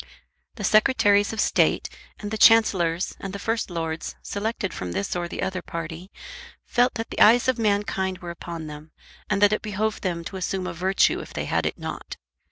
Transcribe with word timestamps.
_The 0.55 0.63
Secretaries 0.63 1.31
of 1.31 1.39
State, 1.39 1.87
and 2.19 2.31
the 2.31 2.37
Chancellors, 2.39 3.15
and 3.19 3.33
the 3.33 3.37
First 3.37 3.69
Lords, 3.69 4.15
selected 4.23 4.73
from 4.73 4.93
this 4.93 5.15
or 5.15 5.27
the 5.27 5.43
other 5.43 5.61
party, 5.61 6.09
felt 6.65 6.95
that 6.95 7.11
the 7.11 7.21
eyes 7.21 7.47
of 7.47 7.59
mankind 7.59 8.17
were 8.17 8.31
upon 8.31 8.65
them, 8.65 8.89
and 9.29 9.43
that 9.43 9.53
it 9.53 9.61
behoved 9.61 10.01
them 10.01 10.23
to 10.23 10.37
assume 10.37 10.65
a 10.65 10.73
virtue 10.73 11.19
if 11.19 11.33
they 11.35 11.45
had 11.45 11.67
it 11.67 11.77
not. 11.77 12.17